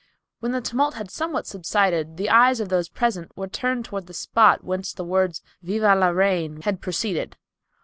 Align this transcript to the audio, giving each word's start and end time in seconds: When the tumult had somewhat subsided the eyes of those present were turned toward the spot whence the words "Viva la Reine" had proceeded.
When 0.39 0.51
the 0.51 0.61
tumult 0.61 0.95
had 0.95 1.11
somewhat 1.11 1.45
subsided 1.45 2.17
the 2.17 2.31
eyes 2.31 2.59
of 2.59 2.69
those 2.69 2.89
present 2.89 3.31
were 3.37 3.47
turned 3.47 3.85
toward 3.85 4.07
the 4.07 4.15
spot 4.15 4.63
whence 4.63 4.91
the 4.93 5.05
words 5.05 5.43
"Viva 5.61 5.93
la 5.95 6.07
Reine" 6.07 6.61
had 6.63 6.81
proceeded. 6.81 7.37